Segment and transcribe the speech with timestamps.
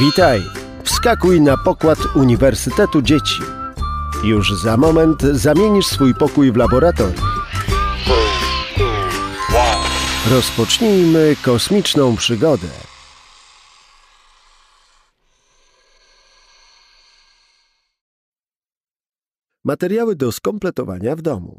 [0.00, 0.42] Witaj!
[0.84, 3.42] Wskakuj na pokład Uniwersytetu Dzieci.
[4.24, 7.26] Już za moment zamienisz swój pokój w laboratorium.
[10.30, 12.68] Rozpocznijmy kosmiczną przygodę.
[19.64, 21.58] Materiały do skompletowania w domu.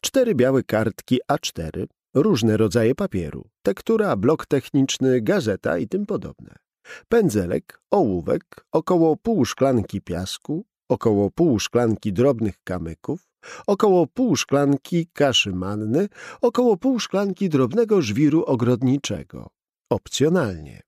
[0.00, 6.65] Cztery białe kartki A4, różne rodzaje papieru, tektura, blok techniczny, gazeta i tym podobne.
[7.08, 13.28] Pędzelek, ołówek, około pół szklanki piasku, około pół szklanki drobnych kamyków,
[13.66, 16.08] około pół szklanki kaszy manny,
[16.40, 19.50] około pół szklanki drobnego żwiru ogrodniczego.
[19.90, 20.82] Opcjonalnie.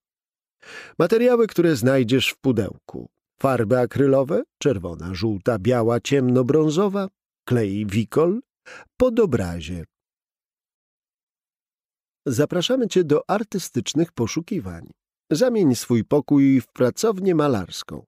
[0.99, 3.09] Materiały, które znajdziesz w pudełku.
[3.41, 7.09] Farby akrylowe, czerwona, żółta, biała, ciemnobrązowa,
[7.45, 8.41] klej wikol,
[8.97, 9.85] pod obrazie.
[12.27, 14.91] Zapraszamy Cię do artystycznych poszukiwań.
[15.31, 18.05] Zamień swój pokój w pracownię malarską.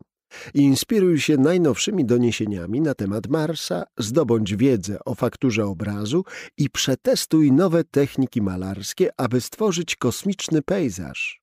[0.55, 6.25] Inspiruj się najnowszymi doniesieniami na temat Marsa, zdobądź wiedzę o fakturze obrazu
[6.57, 11.43] i przetestuj nowe techniki malarskie, aby stworzyć kosmiczny pejzaż.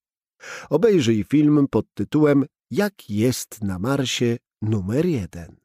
[0.69, 5.55] Obejrzyj film pod tytułem Jak jest na Marsie numer jeden.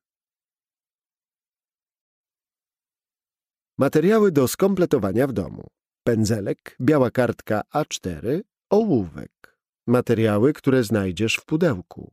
[3.79, 5.67] Materiały do skompletowania w domu.
[6.07, 9.42] Pędzelek, biała kartka A4, ołówek.
[9.87, 12.13] Materiały, które znajdziesz w pudełku.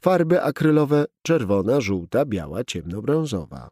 [0.00, 3.68] Farby akrylowe czerwona, żółta, biała, ciemnobrązowa.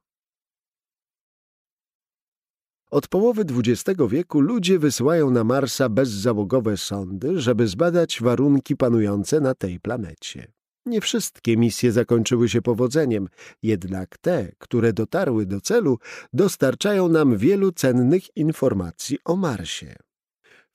[2.90, 9.54] Od połowy XX wieku ludzie wysyłają na Marsa bezzałogowe sondy, żeby zbadać warunki panujące na
[9.54, 10.52] tej planecie.
[10.86, 13.28] Nie wszystkie misje zakończyły się powodzeniem,
[13.62, 15.98] jednak te, które dotarły do celu,
[16.32, 19.96] dostarczają nam wielu cennych informacji o Marsie.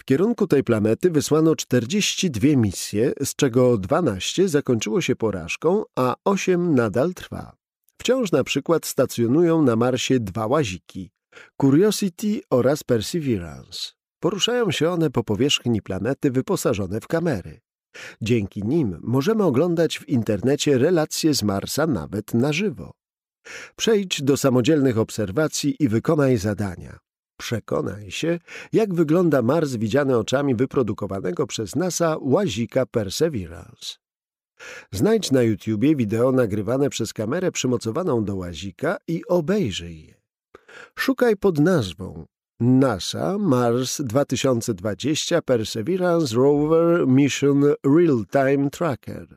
[0.09, 7.13] Kierunku tej planety wysłano 42 misje, z czego 12 zakończyło się porażką, a 8 nadal
[7.13, 7.55] trwa.
[7.97, 11.11] Wciąż na przykład stacjonują na Marsie dwa łaziki
[11.61, 13.79] Curiosity oraz Perseverance.
[14.19, 17.59] Poruszają się one po powierzchni planety wyposażone w kamery.
[18.21, 22.91] Dzięki nim możemy oglądać w internecie relacje z Marsa nawet na żywo.
[23.75, 27.06] Przejdź do samodzielnych obserwacji i wykonaj zadania.
[27.37, 28.39] Przekonaj się,
[28.73, 33.95] jak wygląda Mars widziany oczami wyprodukowanego przez NASA łazika Perseverance.
[34.91, 40.13] Znajdź na YouTubie wideo nagrywane przez kamerę przymocowaną do łazika i obejrzyj je.
[40.95, 42.25] Szukaj pod nazwą
[42.59, 49.35] NASA Mars 2020 Perseverance Rover Mission Real-Time Tracker.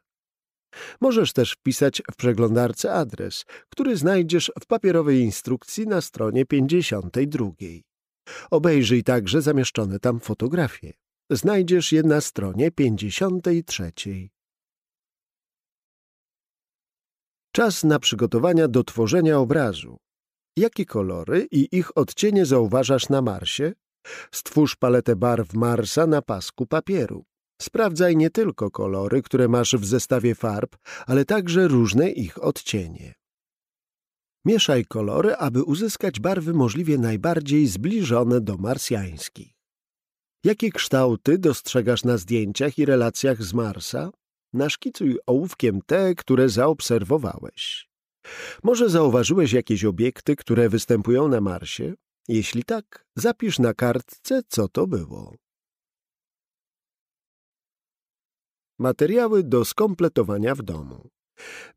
[1.01, 7.51] Możesz też wpisać w przeglądarce adres, który znajdziesz w papierowej instrukcji na stronie 52.
[8.51, 10.93] Obejrzyj także zamieszczone tam fotografie.
[11.31, 13.93] Znajdziesz je na stronie 53.
[17.53, 19.97] Czas na przygotowania do tworzenia obrazu.
[20.57, 23.73] Jakie kolory i ich odcienie zauważasz na Marsie?
[24.33, 27.25] Stwórz paletę barw Marsa na pasku papieru.
[27.63, 30.77] Sprawdzaj nie tylko kolory, które masz w zestawie farb,
[31.07, 33.20] ale także różne ich odcienie.
[34.45, 39.53] Mieszaj kolory, aby uzyskać barwy możliwie najbardziej zbliżone do marsjańskich.
[40.45, 44.11] Jakie kształty dostrzegasz na zdjęciach i relacjach z Marsa?
[44.53, 47.91] Naszkicuj ołówkiem te, które zaobserwowałeś.
[48.63, 51.95] Może zauważyłeś jakieś obiekty, które występują na Marsie?
[52.29, 55.35] Jeśli tak, zapisz na kartce, co to było.
[58.79, 61.09] Materiały do skompletowania w domu.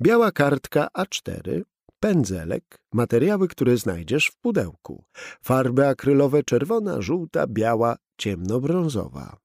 [0.01, 1.61] Biała kartka A4,
[2.03, 5.05] pędzelek, materiały, które znajdziesz w pudełku,
[5.41, 9.37] farby akrylowe czerwona, żółta, biała, ciemnobrązowa.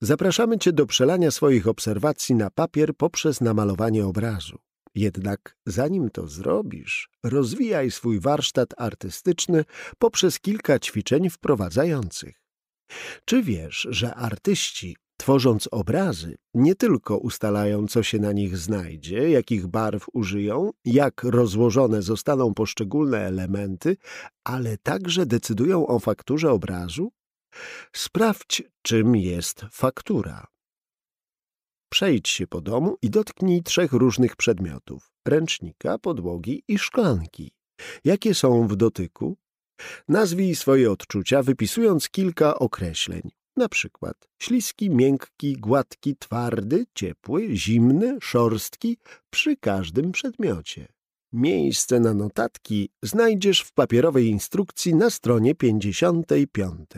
[0.00, 4.58] Zapraszamy Cię do przelania swoich obserwacji na papier poprzez namalowanie obrazu.
[4.94, 9.64] Jednak zanim to zrobisz, rozwijaj swój warsztat artystyczny
[9.98, 12.42] poprzez kilka ćwiczeń wprowadzających.
[13.24, 19.66] Czy wiesz, że artyści, tworząc obrazy, nie tylko ustalają, co się na nich znajdzie, jakich
[19.66, 23.96] barw użyją, jak rozłożone zostaną poszczególne elementy,
[24.44, 27.12] ale także decydują o fakturze obrazu?
[27.92, 30.46] Sprawdź, czym jest faktura.
[31.92, 37.52] Przejdź się po domu i dotknij trzech różnych przedmiotów– ręcznika, podłogi i szklanki.
[38.04, 39.36] Jakie są w dotyku?
[40.08, 43.39] Nazwij swoje odczucia, wypisując kilka określeń.
[43.60, 48.98] Na przykład śliski, miękki, gładki, twardy, ciepły, zimny, szorstki
[49.30, 50.88] przy każdym przedmiocie.
[51.32, 56.90] Miejsce na notatki znajdziesz w papierowej instrukcji na stronie 55.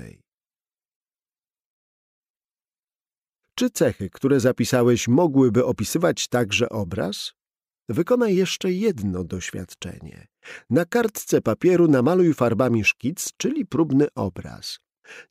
[3.54, 7.32] Czy cechy, które zapisałeś, mogłyby opisywać także obraz?
[7.88, 10.26] Wykonaj jeszcze jedno doświadczenie.
[10.70, 14.78] Na kartce papieru namaluj farbami szkic, czyli próbny obraz.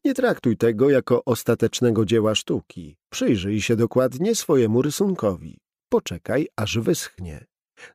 [0.05, 2.97] Nie traktuj tego jako ostatecznego dzieła sztuki.
[3.09, 5.59] Przyjrzyj się dokładnie swojemu rysunkowi.
[5.89, 7.45] Poczekaj, aż wyschnie.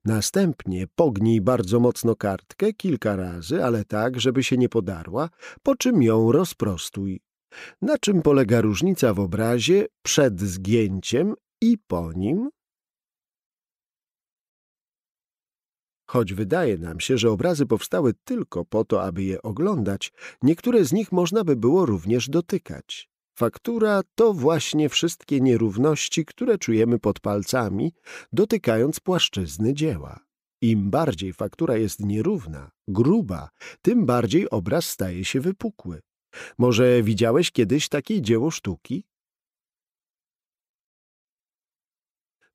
[0.05, 5.28] Następnie pognij bardzo mocno kartkę kilka razy, ale tak, żeby się nie podarła,
[5.62, 7.20] po czym ją rozprostuj.
[7.82, 12.50] Na czym polega różnica w obrazie przed zgięciem i po nim?
[16.17, 20.93] Choć wydaje nam się, że obrazy powstały tylko po to, aby je oglądać, niektóre z
[20.93, 23.09] nich można by było również dotykać.
[23.39, 27.93] Faktura to właśnie wszystkie nierówności, które czujemy pod palcami,
[28.33, 30.21] dotykając płaszczyzny dzieła.
[30.61, 33.49] Im bardziej faktura jest nierówna, gruba,
[33.83, 36.01] tym bardziej obraz staje się wypukły.
[36.59, 39.05] Może widziałeś kiedyś takie dzieło sztuki?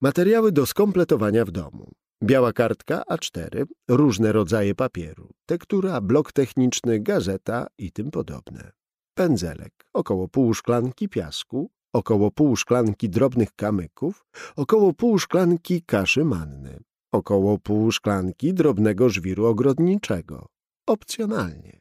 [0.02, 2.01] Materiały do skompletowania w domu.
[2.24, 8.72] Biała kartka A4, różne rodzaje papieru, tektura, blok techniczny, gazeta i tym podobne.
[9.14, 14.26] Pędzelek, około pół szklanki piasku, około pół szklanki drobnych kamyków,
[14.56, 16.80] około pół szklanki kaszy manny,
[17.12, 20.48] około pół szklanki drobnego żwiru ogrodniczego.
[20.88, 21.80] Opcjonalnie.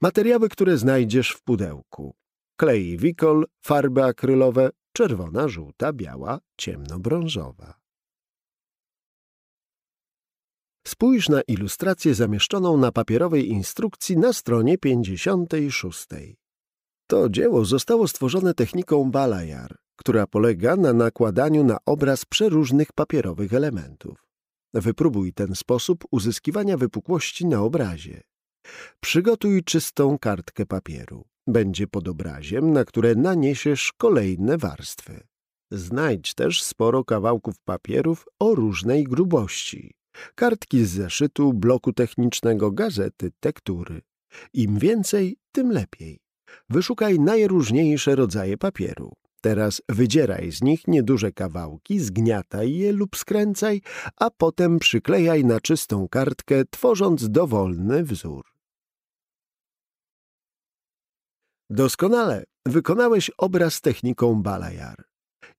[0.00, 2.14] Materiały, które znajdziesz w pudełku.
[2.56, 7.85] Klej wikol, farby akrylowe, czerwona, żółta, biała, ciemnobrązowa.
[10.86, 16.06] Spójrz na ilustrację zamieszczoną na papierowej instrukcji na stronie 56.
[17.06, 24.26] To dzieło zostało stworzone techniką Balajar, która polega na nakładaniu na obraz przeróżnych papierowych elementów.
[24.74, 28.22] Wypróbuj ten sposób uzyskiwania wypukłości na obrazie.
[29.00, 31.24] Przygotuj czystą kartkę papieru.
[31.46, 35.26] Będzie pod obraziem, na które naniesiesz kolejne warstwy.
[35.70, 39.95] Znajdź też sporo kawałków papierów o różnej grubości
[40.34, 44.02] kartki z zeszytu, bloku technicznego, gazety, tektury.
[44.52, 46.18] Im więcej, tym lepiej.
[46.68, 49.12] Wyszukaj najróżniejsze rodzaje papieru.
[49.40, 53.80] Teraz wydzieraj z nich nieduże kawałki, zgniataj je lub skręcaj,
[54.16, 58.44] a potem przyklejaj na czystą kartkę, tworząc dowolny wzór.
[61.70, 65.04] Doskonale wykonałeś obraz techniką Balajar.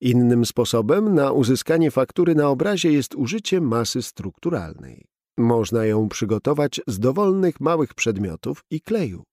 [0.02, 5.06] Innym sposobem na uzyskanie faktury na obrazie jest użycie masy strukturalnej.
[5.38, 9.24] Można ją przygotować z dowolnych małych przedmiotów i kleju.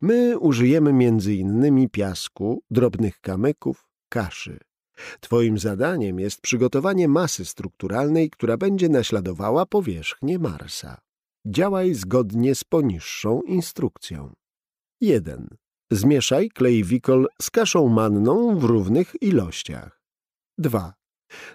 [0.00, 0.92] My użyjemy
[1.34, 4.58] innymi piasku, drobnych kamyków, kaszy.
[5.20, 11.00] Twoim zadaniem jest przygotowanie masy strukturalnej, która będzie naśladowała powierzchnię Marsa.
[11.46, 14.32] Działaj zgodnie z poniższą instrukcją.
[15.00, 15.48] 1.
[15.90, 19.95] Zmieszaj klej wikol z kaszą manną w równych ilościach.
[20.58, 20.94] 2.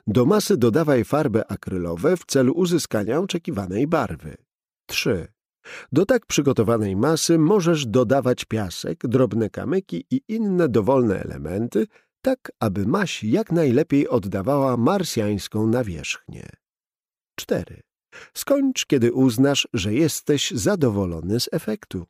[0.07, 4.37] Do masy dodawaj farby akrylowe w celu uzyskania oczekiwanej barwy.
[4.87, 5.27] 3.
[5.91, 11.87] Do tak przygotowanej masy możesz dodawać piasek, drobne kamyki i inne dowolne elementy,
[12.21, 16.49] tak aby maś jak najlepiej oddawała marsjańską nawierzchnię.
[17.35, 17.81] 4.
[18.33, 22.05] Skończ, kiedy uznasz, że jesteś zadowolony z efektu.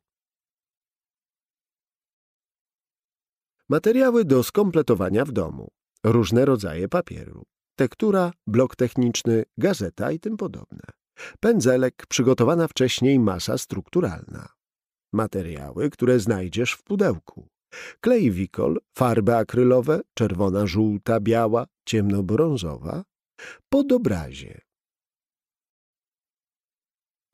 [3.68, 5.70] Materiały do skompletowania w domu
[6.04, 7.42] różne rodzaje papieru,
[7.76, 10.82] tektura, blok techniczny, gazeta i tym podobne,
[11.40, 14.48] pędzelek, przygotowana wcześniej masa strukturalna,
[15.12, 17.48] materiały, które znajdziesz w pudełku,
[18.00, 23.04] klej wikol, farby akrylowe, czerwona, żółta, biała, ciemnobrązowa,
[23.68, 24.60] podobrazie.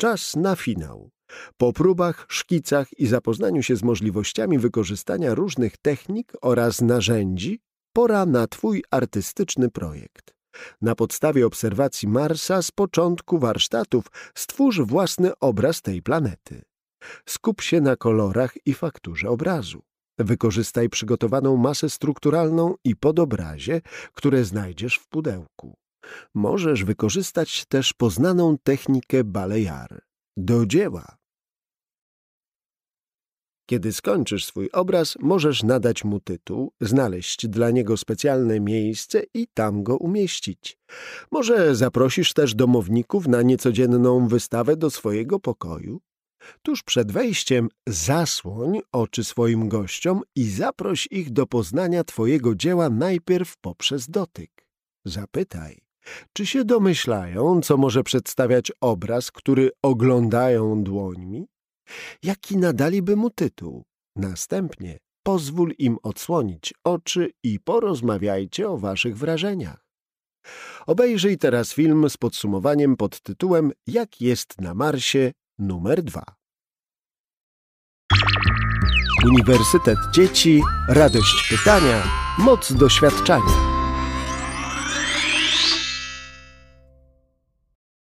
[0.00, 1.10] Czas na finał.
[1.56, 7.60] Po próbach, szkicach i zapoznaniu się z możliwościami wykorzystania różnych technik oraz narzędzi,
[7.98, 10.34] pora na Twój artystyczny projekt.
[10.82, 16.62] Na podstawie obserwacji Marsa z początku warsztatów stwórz własny obraz tej planety.
[17.26, 19.82] Skup się na kolorach i fakturze obrazu.
[20.18, 23.80] Wykorzystaj przygotowaną masę strukturalną i podobrazie,
[24.14, 25.74] które znajdziesz w pudełku.
[26.34, 30.00] Możesz wykorzystać też poznaną technikę Balear.
[30.36, 31.17] Do dzieła!
[33.70, 39.82] Kiedy skończysz swój obraz, możesz nadać mu tytuł, znaleźć dla niego specjalne miejsce i tam
[39.82, 40.78] go umieścić.
[41.32, 46.00] Może zaprosisz też domowników na niecodzienną wystawę do swojego pokoju?
[46.62, 53.56] Tuż przed wejściem zasłoń oczy swoim gościom i zaproś ich do poznania twojego dzieła najpierw
[53.56, 54.66] poprzez dotyk.
[55.04, 55.78] Zapytaj,
[56.32, 61.46] czy się domyślają, co może przedstawiać obraz, który oglądają dłońmi?
[62.22, 63.84] Jaki nadaliby mu tytuł.
[64.16, 69.88] Następnie pozwól im odsłonić oczy i porozmawiajcie o waszych wrażeniach.
[70.86, 76.22] Obejrzyj teraz film z podsumowaniem pod tytułem Jak jest na Marsie numer 2.
[79.26, 82.02] Uniwersytet Dzieci, radość pytania,
[82.38, 83.77] moc doświadczania.